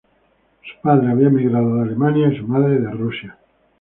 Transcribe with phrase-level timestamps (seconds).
[0.63, 3.37] Su padre había emigrado de Alemania y su madre de Rusia.